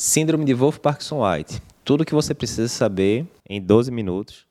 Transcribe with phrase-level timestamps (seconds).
[0.00, 1.60] Síndrome de Wolff-Parkinson-White.
[1.84, 4.46] Tudo o que você precisa saber em 12 minutos.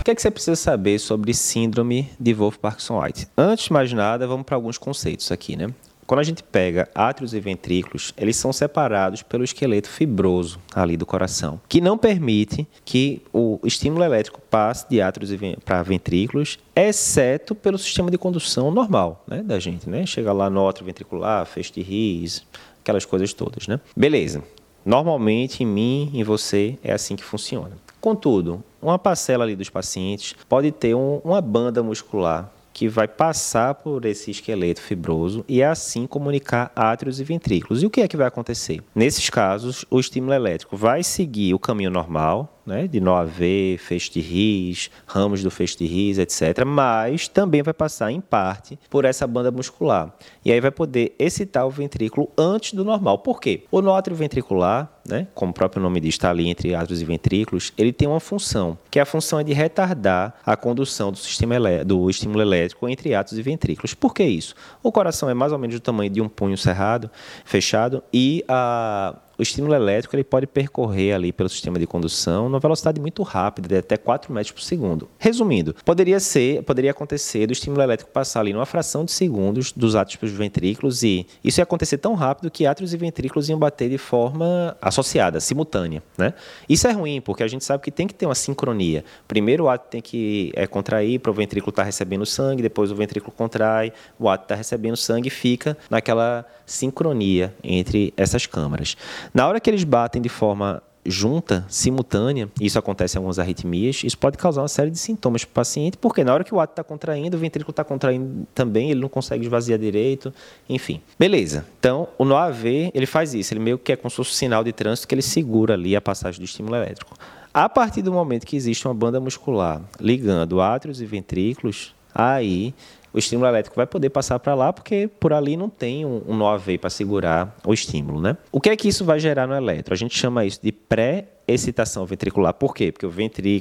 [0.00, 3.28] O que, é que você precisa saber sobre síndrome de Wolff-Parkinson-White?
[3.36, 5.66] Antes de mais nada, vamos para alguns conceitos aqui, né?
[6.08, 11.04] Quando a gente pega átrios e ventrículos, eles são separados pelo esqueleto fibroso ali do
[11.04, 15.30] coração, que não permite que o estímulo elétrico passe de átrios
[15.66, 19.86] para ventrículos, exceto pelo sistema de condução normal né, da gente.
[19.86, 20.06] Né?
[20.06, 22.42] Chega lá no átrio ventricular, feixe de Ries,
[22.80, 23.68] aquelas coisas todas.
[23.68, 23.78] Né?
[23.94, 24.42] Beleza.
[24.86, 27.72] Normalmente, em mim, em você, é assim que funciona.
[28.00, 33.74] Contudo, uma parcela ali dos pacientes pode ter um, uma banda muscular que vai passar
[33.74, 37.82] por esse esqueleto fibroso e assim comunicar átrios e ventrículos.
[37.82, 38.80] E o que é que vai acontecer?
[38.94, 44.12] Nesses casos, o estímulo elétrico vai seguir o caminho normal, né, de nó AV, feixe
[44.12, 46.64] de ris, ramos do feixe de etc.
[46.66, 50.14] Mas também vai passar, em parte, por essa banda muscular.
[50.44, 53.18] E aí vai poder excitar o ventrículo antes do normal.
[53.18, 53.64] Por quê?
[53.70, 57.72] O nótrio ventricular, né, como o próprio nome diz, está ali entre átrios e ventrículos,
[57.78, 61.56] ele tem uma função, que é a função é de retardar a condução do, sistema
[61.84, 63.94] do estímulo elétrico entre átrios e ventrículos.
[63.94, 64.54] Por que isso?
[64.82, 67.10] O coração é mais ou menos do tamanho de um punho cerrado,
[67.44, 72.58] fechado, e a o estímulo elétrico ele pode percorrer ali pelo sistema de condução numa
[72.58, 75.08] velocidade muito rápida, de até 4 metros por segundo.
[75.16, 79.94] Resumindo, poderia ser, poderia acontecer do estímulo elétrico passar ali numa fração de segundos dos
[79.94, 83.58] átrios para os ventrículos e isso ia acontecer tão rápido que átrios e ventrículos iam
[83.58, 86.34] bater de forma associada, simultânea, né?
[86.68, 89.04] Isso é ruim porque a gente sabe que tem que ter uma sincronia.
[89.28, 92.90] Primeiro o átrio tem que é, contrair para o ventrículo estar tá recebendo sangue, depois
[92.90, 98.96] o ventrículo contrai, o átrio está recebendo sangue e fica naquela sincronia entre essas câmaras.
[99.32, 104.18] Na hora que eles batem de forma junta, simultânea, isso acontece em algumas arritmias, isso
[104.18, 106.72] pode causar uma série de sintomas para o paciente, porque na hora que o ato
[106.72, 110.32] está contraindo, o ventrículo está contraindo também, ele não consegue esvaziar direito,
[110.68, 111.00] enfim.
[111.18, 111.64] Beleza.
[111.80, 115.08] Então, o NOAV, ele faz isso, ele meio que é como um sinal de trânsito
[115.08, 117.16] que ele segura ali a passagem do estímulo elétrico.
[117.52, 122.74] A partir do momento que existe uma banda muscular ligando átrios e ventrículos, aí
[123.18, 126.78] o estímulo elétrico vai poder passar para lá, porque por ali não tem um, um
[126.78, 128.20] para segurar o estímulo.
[128.20, 128.36] Né?
[128.52, 129.92] O que é que isso vai gerar no eletro?
[129.92, 132.52] A gente chama isso de pré excitação ventricular.
[132.52, 132.92] Por quê?
[132.92, 133.06] Porque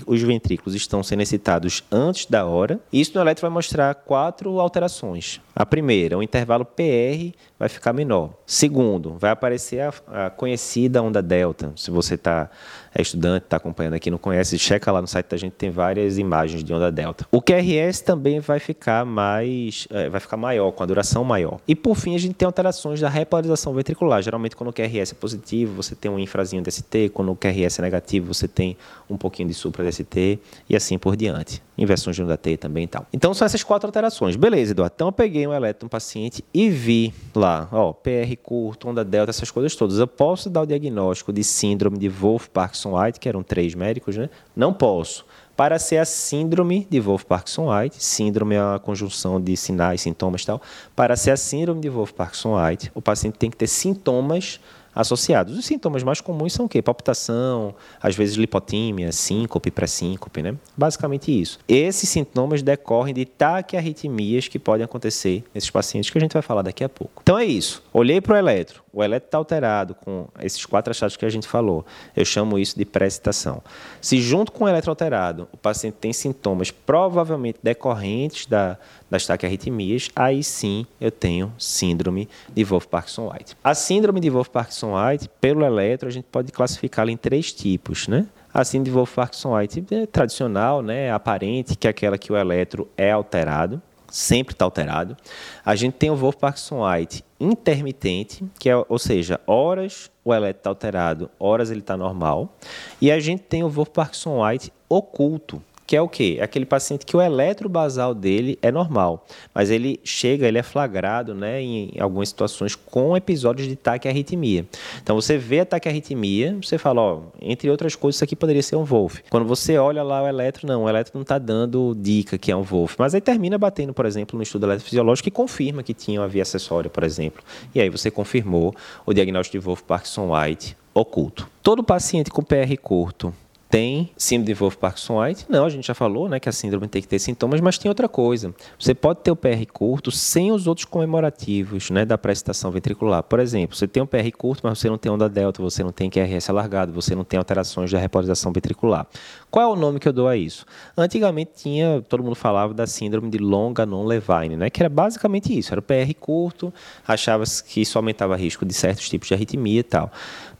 [0.06, 2.80] os ventrículos estão sendo excitados antes da hora.
[2.92, 5.40] E isso no eletro vai mostrar quatro alterações.
[5.56, 8.34] A primeira, o intervalo PR vai ficar menor.
[8.46, 11.72] Segundo, vai aparecer a, a conhecida onda delta.
[11.78, 12.50] Se você está
[12.98, 16.18] é estudante, está acompanhando aqui, não conhece, checa lá no site da gente, tem várias
[16.18, 17.28] imagens de onda delta.
[17.32, 19.47] O QRS também vai ficar mais,
[19.92, 21.60] é, vai ficar maior, com a duração maior.
[21.68, 24.22] E por fim, a gente tem alterações da repolarização ventricular.
[24.22, 27.82] Geralmente, quando o QRS é positivo, você tem um infrazinho DST, quando o QRS é
[27.82, 28.78] negativo, você tem
[29.10, 31.62] um pouquinho de supra DST e assim por diante.
[31.78, 33.06] Inversões de onda T também e tal.
[33.14, 34.36] Então são essas quatro alterações.
[34.36, 34.94] Beleza, Eduardo.
[34.96, 39.30] Então eu peguei um elétron um paciente e vi lá, ó, PR curto, onda delta,
[39.30, 40.00] essas coisas todas.
[40.00, 44.30] Eu posso dar o diagnóstico de síndrome de Wolff-Parkinson-White, que eram três médicos, né?
[44.56, 45.26] Não posso
[45.58, 50.62] para ser a síndrome de Wolff-Parkinson-White, síndrome é a conjunção de sinais, sintomas e tal,
[50.96, 54.60] para ser a síndrome de Wolff-Parkinson-White, o paciente tem que ter sintomas
[54.98, 55.58] associados.
[55.58, 56.82] Os sintomas mais comuns são o quê?
[56.82, 60.56] Palpitação, às vezes lipotímia, síncope, pré-síncope, né?
[60.76, 61.60] Basicamente isso.
[61.68, 66.64] Esses sintomas decorrem de taquiarritmias que podem acontecer nesses pacientes que a gente vai falar
[66.64, 67.22] daqui a pouco.
[67.22, 67.84] Então é isso.
[67.94, 71.48] Olhei para o eletro, o eletro está alterado com esses quatro achados que a gente
[71.48, 71.86] falou.
[72.16, 73.62] Eu chamo isso de pré-excitação.
[74.02, 78.78] Se junto com o eletro alterado o paciente tem sintomas provavelmente decorrentes da
[79.10, 83.56] das taquiarritmias, aí sim eu tenho síndrome de Wolff-Parkinson-White.
[83.64, 88.28] A síndrome de Wolff-Parkinson-White, pelo eletro, a gente pode classificá-la em três tipos, né?
[88.54, 93.12] A síndrome de Wolff-Parkinson-White é tradicional, né, aparente, que é aquela que o eletro é
[93.12, 95.16] alterado, sempre está alterado.
[95.64, 101.30] A gente tem o Wolff-Parkinson-White intermitente, que é, ou seja, horas o eletro está alterado,
[101.40, 102.56] horas ele está normal.
[103.00, 106.36] E a gente tem o Wolff-Parkinson-White oculto, que é o quê?
[106.38, 109.26] É aquele paciente que o eletrobasal dele é normal,
[109.56, 114.66] mas ele chega, ele é flagrado né, em algumas situações com episódios de taquiarritmia.
[115.02, 118.76] Então você vê a taquiarritmia, você fala, ó, entre outras coisas, isso aqui poderia ser
[118.76, 119.20] um Wolf.
[119.30, 122.56] Quando você olha lá o eletro, não, o eletro não está dando dica que é
[122.56, 126.20] um Wolf, mas aí termina batendo, por exemplo, no estudo eletrofisiológico e confirma que tinha
[126.20, 127.42] uma via acessória, por exemplo.
[127.74, 128.76] E aí você confirmou
[129.06, 131.48] o diagnóstico de Wolf Parkinson White oculto.
[131.64, 133.34] Todo paciente com PR curto
[133.70, 135.46] tem síndrome de Wolff-Parkinson-White?
[135.50, 137.90] Não, a gente já falou né, que a síndrome tem que ter sintomas, mas tem
[137.90, 138.54] outra coisa.
[138.80, 143.24] Você pode ter o PR curto sem os outros comemorativos né, da prestação ventricular.
[143.24, 145.92] Por exemplo, você tem um PR curto, mas você não tem onda delta, você não
[145.92, 149.06] tem QRS alargado, você não tem alterações da repolarização ventricular.
[149.52, 150.66] Qual é o nome que eu dou a isso?
[150.96, 155.74] Antigamente tinha, todo mundo falava da síndrome de longa non-Levine, né, que era basicamente isso,
[155.74, 156.74] era o PR curto,
[157.06, 160.12] achava que isso aumentava risco de certos tipos de arritmia e tal.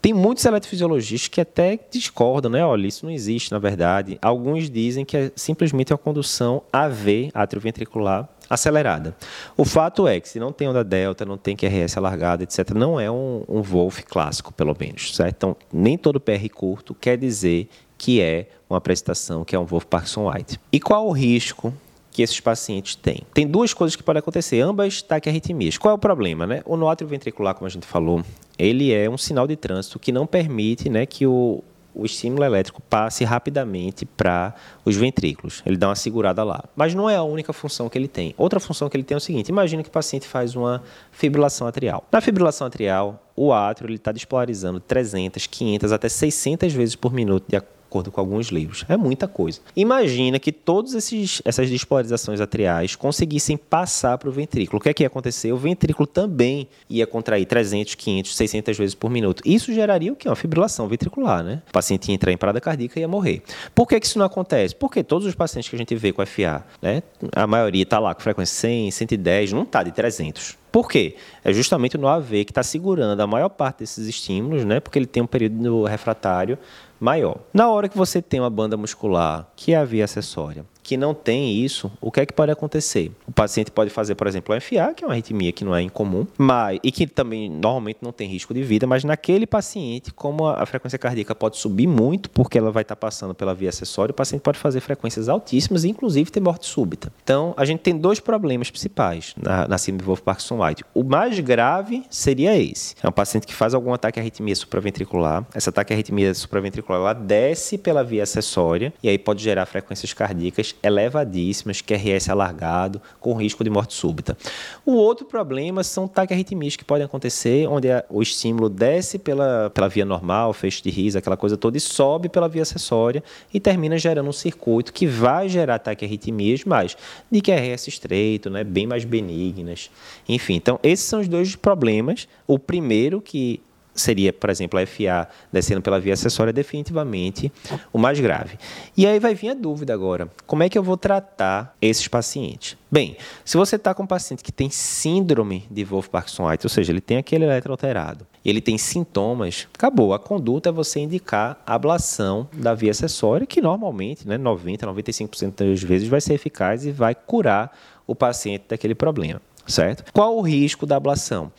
[0.02, 2.64] Tem muitos eletrofisiologistas que até discordam, né?
[2.64, 4.18] Olha, isso não existe, na verdade.
[4.22, 9.16] Alguns dizem que é simplesmente a condução AV, atrioventricular, acelerada.
[9.56, 13.00] O fato é que se não tem onda delta, não tem QRS alargada, etc., não
[13.00, 15.16] é um, um Wolf clássico, pelo menos.
[15.16, 15.36] Certo?
[15.36, 19.86] Então, nem todo PR curto quer dizer que é uma prestação que é um Wolf
[19.86, 20.60] Parkinson White.
[20.72, 21.74] E qual o risco
[22.12, 23.22] que esses pacientes têm.
[23.32, 25.78] Tem duas coisas que podem acontecer, ambas taquiarritmias.
[25.78, 26.48] Qual é o problema?
[26.48, 26.64] Né?
[26.66, 28.24] O nó ventricular, como a gente falou,
[28.58, 31.64] ele é um sinal de trânsito que não permite né, que o,
[31.98, 34.54] o estímulo elétrico passe rapidamente para
[34.86, 35.64] os ventrículos.
[35.66, 36.64] Ele dá uma segurada lá.
[36.76, 38.36] Mas não é a única função que ele tem.
[38.38, 41.68] Outra função que ele tem é o seguinte: imagine que o paciente faz uma fibrilação
[41.68, 42.04] atrial.
[42.12, 47.56] Na fibrilação atrial, o átrio está despolarizando 300, 500 até 600 vezes por minuto de
[47.56, 48.86] acordo acordo com alguns livros.
[48.88, 49.60] É muita coisa.
[49.76, 54.78] Imagina que todas essas despolarizações atriais conseguissem passar para o ventrículo.
[54.78, 55.52] O que é que ia acontecer?
[55.52, 59.42] O ventrículo também ia contrair 300, 500, 600 vezes por minuto.
[59.46, 60.28] Isso geraria o quê?
[60.28, 61.62] Uma fibrilação ventricular, né?
[61.70, 63.42] O paciente ia entrar em parada cardíaca e ia morrer.
[63.74, 64.76] Por que, que isso não acontece?
[64.76, 67.02] Porque todos os pacientes que a gente vê com FA, né?
[67.34, 70.58] A maioria está lá com frequência 100, 110, não está de 300.
[70.72, 71.16] Por quê?
[71.44, 74.80] É justamente no AV que está segurando a maior parte desses estímulos, né?
[74.80, 76.58] Porque ele tem um período refratário
[77.00, 77.38] maior.
[77.54, 81.14] Na hora que você tem uma banda muscular que é a via acessória, que não
[81.14, 83.12] tem isso, o que é que pode acontecer?
[83.28, 85.82] O paciente pode fazer, por exemplo, o FA, que é uma arritmia que não é
[85.82, 90.48] incomum, mas, e que também normalmente não tem risco de vida, mas naquele paciente, como
[90.48, 94.16] a, frequência cardíaca pode subir muito, porque ela vai estar passando pela via acessória, o
[94.16, 97.12] paciente pode fazer frequências altíssimas e, inclusive, ter morte súbita.
[97.22, 100.86] Então, a gente tem dois problemas principais na, na síndrome de Wolff-Parkinson-White.
[100.94, 102.96] O mais grave seria esse.
[103.04, 105.46] É um paciente que faz algum ataque à arritmia supraventricular.
[105.54, 110.14] Essa ataque à arritmia supraventricular, ela desce pela via acessória e aí pode gerar frequências
[110.14, 114.38] cardíacas elevadíssimas, QRS alargado, com risco de morte súbita.
[114.86, 120.06] O outro problema são taquiarritmias que podem acontecer, onde o estímulo desce pela, pela via
[120.06, 124.30] normal, feixe de risa, aquela coisa toda, e sobe pela via acessória e termina gerando
[124.30, 126.98] um circuito que vai gerar taquiarritmias, mas
[127.32, 129.90] de QRS estreito, né, bem mais benignas.
[130.28, 132.28] Enfim, então esses são os dois problemas.
[132.46, 133.62] O primeiro, que
[134.02, 137.52] seria, por exemplo, a FA descendo pela via acessória, definitivamente
[137.92, 138.58] o mais grave.
[138.96, 142.78] E aí vai vir a dúvida agora: como é que eu vou tratar esses pacientes?
[142.90, 147.02] Bem, se você está com um paciente que tem síndrome de Wolff-Parkinson-White, ou seja, ele
[147.02, 150.14] tem aquele eletro alterado, ele tem sintomas, acabou.
[150.14, 155.84] A conduta é você indicar ablação da via acessória, que normalmente, né, 90, 95% das
[155.84, 160.10] vezes vai ser eficaz e vai curar o paciente daquele problema, certo?
[160.14, 161.52] Qual o risco da ablação?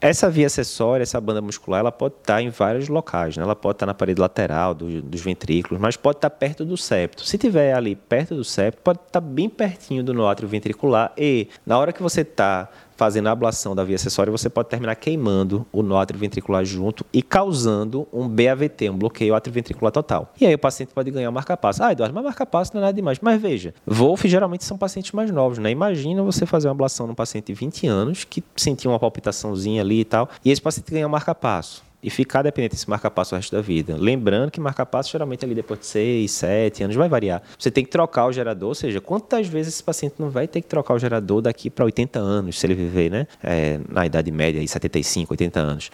[0.00, 3.36] Essa via acessória, essa banda muscular, ela pode estar em vários locais.
[3.36, 3.42] Né?
[3.42, 7.24] Ela pode estar na parede lateral do, dos ventrículos, mas pode estar perto do septo.
[7.24, 11.78] Se tiver ali perto do septo, pode estar bem pertinho do nóatrio ventricular e na
[11.78, 15.82] hora que você está fazendo a ablação da via acessória, você pode terminar queimando o
[15.82, 20.32] nó ventricular junto e causando um BAVT, um bloqueio atrioventricular total.
[20.40, 21.82] E aí o paciente pode ganhar um marca-passo.
[21.82, 23.18] Ah, Eduardo, mas marca-passo não é nada demais.
[23.20, 25.70] Mas veja, Wolf geralmente são pacientes mais novos, né?
[25.70, 30.00] Imagina você fazer uma ablação num paciente de 20 anos que sentia uma palpitaçãozinha ali
[30.00, 33.56] e tal, e esse paciente ganha um marca-passo e ficar dependente desse marca-passo o resto
[33.56, 33.96] da vida.
[33.98, 37.42] Lembrando que marca-passo geralmente ali depois de 6, 7 anos vai variar.
[37.58, 40.60] Você tem que trocar o gerador, ou seja, quantas vezes esse paciente não vai ter
[40.60, 43.26] que trocar o gerador daqui para 80 anos, se ele viver, né?
[43.42, 45.90] É, na idade média, aí, 75, 80 anos.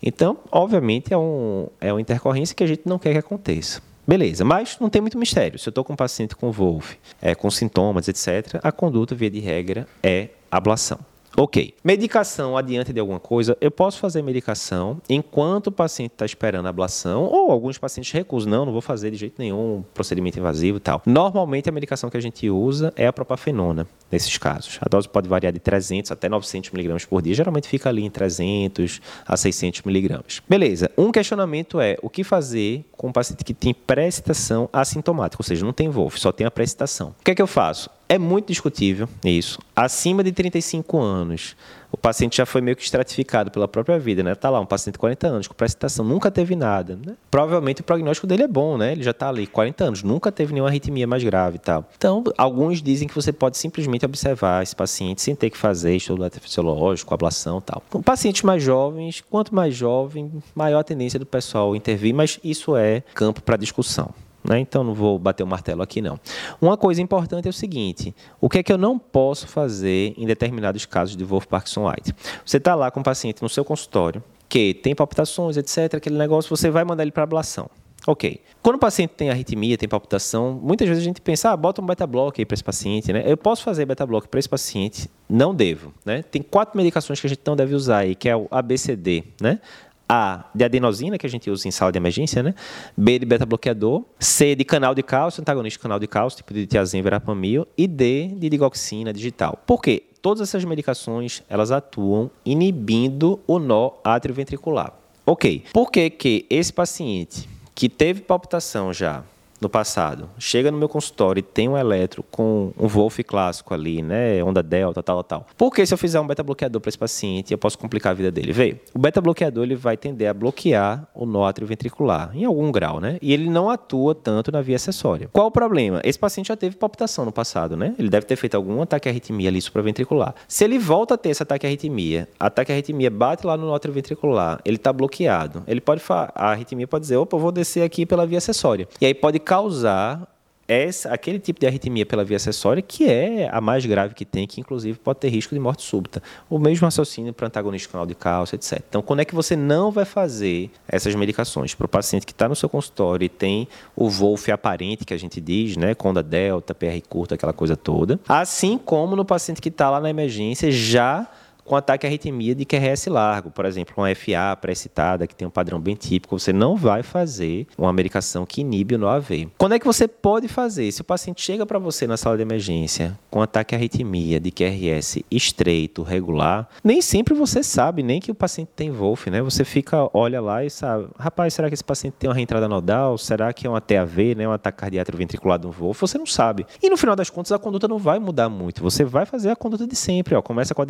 [0.00, 3.82] Então, obviamente, é, um, é uma intercorrência que a gente não quer que aconteça.
[4.06, 5.58] Beleza, mas não tem muito mistério.
[5.58, 9.28] Se eu estou com um paciente com Wolf, é, com sintomas, etc., a conduta, via
[9.28, 11.00] de regra, é ablação.
[11.38, 11.74] Ok.
[11.84, 16.70] Medicação adiante de alguma coisa, eu posso fazer medicação enquanto o paciente está esperando a
[16.70, 20.80] ablação, ou alguns pacientes recusam, não, não vou fazer de jeito nenhum procedimento invasivo e
[20.80, 21.02] tal.
[21.04, 24.78] Normalmente a medicação que a gente usa é a propafenona, nesses casos.
[24.80, 28.10] A dose pode variar de 300 até 900 miligramas por dia, geralmente fica ali em
[28.10, 30.40] 300 a 600 miligramas.
[30.48, 35.44] Beleza, um questionamento é o que fazer com um paciente que tem pré-excitação assintomática, ou
[35.44, 37.14] seja, não tem VOLF, só tem a pré-excitação.
[37.20, 37.90] O que é que eu faço?
[38.08, 39.58] É muito discutível isso.
[39.74, 41.56] Acima de 35 anos,
[41.90, 44.34] o paciente já foi meio que estratificado pela própria vida, né?
[44.34, 47.14] Tá lá, um paciente de 40 anos, com precipitação, nunca teve nada, né?
[47.30, 48.92] Provavelmente o prognóstico dele é bom, né?
[48.92, 51.84] Ele já está ali, 40 anos, nunca teve nenhuma arritmia mais grave e tal.
[51.96, 56.22] Então, alguns dizem que você pode simplesmente observar esse paciente sem ter que fazer estudo
[56.22, 57.82] eletrofisiológico, ablação e tal.
[57.90, 62.76] Com pacientes mais jovens, quanto mais jovem, maior a tendência do pessoal intervir, mas isso
[62.76, 64.14] é campo para discussão.
[64.48, 64.60] Né?
[64.60, 66.18] então não vou bater o martelo aqui não.
[66.60, 70.26] Uma coisa importante é o seguinte, o que é que eu não posso fazer em
[70.26, 72.14] determinados casos de Wolff Parkinson White?
[72.44, 76.54] Você está lá com o paciente no seu consultório, que tem palpitações, etc., aquele negócio,
[76.54, 77.68] você vai mandar ele para ablação.
[78.06, 78.40] Ok.
[78.62, 81.86] Quando o paciente tem arritmia, tem palpitação, muitas vezes a gente pensa, ah, bota um
[81.86, 83.24] beta-block aí para esse paciente, né?
[83.26, 85.10] Eu posso fazer beta-block para esse paciente?
[85.28, 86.22] Não devo, né?
[86.22, 89.60] Tem quatro medicações que a gente não deve usar aí, que é o ABCD, né?
[90.08, 92.54] A de adenosina, que a gente usa em sala de emergência, né?
[92.96, 94.04] B de beta-bloqueador.
[94.18, 97.66] C de canal de cálcio, antagonista de canal de cálcio, tipo de tiazem, verapamil.
[97.76, 99.62] E D de digoxina digital.
[99.66, 100.04] Por quê?
[100.22, 104.92] Todas essas medicações, elas atuam inibindo o nó atrioventricular.
[105.24, 105.64] Ok.
[105.72, 109.24] Por que que esse paciente que teve palpitação já
[109.60, 114.02] no passado, chega no meu consultório e tem um eletro com um Wolf clássico ali,
[114.02, 115.46] né, onda delta, tal, tal.
[115.56, 118.30] Porque se eu fizer um beta bloqueador para esse paciente, eu posso complicar a vida
[118.30, 118.52] dele.
[118.52, 123.00] Vê, o beta bloqueador ele vai tender a bloquear o nó ventricular em algum grau,
[123.00, 123.18] né?
[123.22, 125.28] E ele não atua tanto na via acessória.
[125.32, 126.00] Qual o problema?
[126.04, 127.94] Esse paciente já teve palpitação no passado, né?
[127.98, 130.34] Ele deve ter feito algum ataque arritmia ali supraventricular.
[130.48, 134.60] Se ele volta a ter esse ataque arritmia, ataque arritmia bate lá no nó ventricular,
[134.64, 135.62] ele está bloqueado.
[135.66, 138.88] Ele pode a arritmia pode dizer, opa, eu vou descer aqui pela via acessória.
[139.00, 140.28] E aí pode causar
[140.68, 144.48] essa, aquele tipo de arritmia pela via acessória, que é a mais grave que tem,
[144.48, 146.20] que inclusive pode ter risco de morte súbita.
[146.50, 148.82] O mesmo raciocínio para antagonista canal de cálcio, etc.
[148.88, 151.72] Então, quando é que você não vai fazer essas medicações?
[151.74, 155.18] Para o paciente que está no seu consultório e tem o Wolf aparente, que a
[155.18, 155.94] gente diz, né?
[155.94, 158.18] Conda delta, PR curta, aquela coisa toda.
[158.28, 161.28] Assim como no paciente que está lá na emergência já
[161.66, 165.80] com ataque arritmia de QRS largo, por exemplo, uma FA pré-excitada, que tem um padrão
[165.80, 169.48] bem típico, você não vai fazer uma medicação que inibe o NOAV.
[169.58, 170.90] Quando é que você pode fazer?
[170.92, 175.22] Se o paciente chega para você na sala de emergência com ataque arritmia de QRS
[175.30, 179.42] estreito, regular, nem sempre você sabe nem que o paciente tem Wolf, né?
[179.42, 183.18] Você fica, olha lá e sabe, rapaz, será que esse paciente tem uma reentrada nodal?
[183.18, 184.48] Será que é uma TAV, né?
[184.48, 186.00] Um ataque cardíaco ventricular do Wolf?
[186.00, 186.66] Você não sabe.
[186.82, 188.82] E no final das contas, a conduta não vai mudar muito.
[188.82, 190.42] Você vai fazer a conduta de sempre, ó.
[190.42, 190.84] Começa com a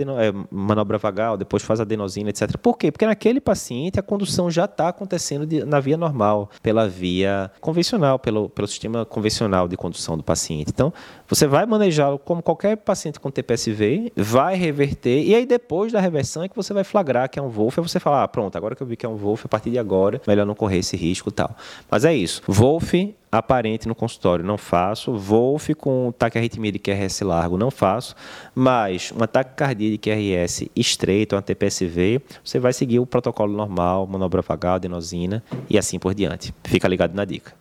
[0.66, 2.56] manobra vagal, depois faz adenosina, etc.
[2.58, 2.90] Por quê?
[2.90, 8.18] Porque naquele paciente a condução já está acontecendo de, na via normal, pela via convencional,
[8.18, 10.70] pelo, pelo sistema convencional de condução do paciente.
[10.70, 10.92] Então,
[11.28, 16.42] você vai manejá-lo como qualquer paciente com TPSV, vai reverter, e aí depois da reversão
[16.42, 18.74] é que você vai flagrar que é um Wolf, e você fala, ah, pronto, agora
[18.74, 20.96] que eu vi que é um Wolf, a partir de agora, melhor não correr esse
[20.96, 21.56] risco e tal.
[21.90, 22.42] Mas é isso.
[22.46, 22.94] Wolf
[23.30, 25.16] aparente no consultório, não faço.
[25.16, 28.14] Wolf com taquiarritmia de QRS largo, não faço.
[28.54, 34.06] Mas um ataque cardíaco de QRS estreito, uma TPSV, você vai seguir o protocolo normal,
[34.06, 36.54] manobra vagal, adenosina e assim por diante.
[36.64, 37.56] Fica ligado na dica.